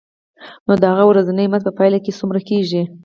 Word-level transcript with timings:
نو 0.65 0.73
د 0.81 0.83
هغه 0.91 1.03
ورځنی 1.07 1.45
مزد 1.53 1.65
په 1.67 1.73
پایله 1.77 1.99
کې 2.03 2.17
څومره 2.19 2.39
کېږي 2.49 2.81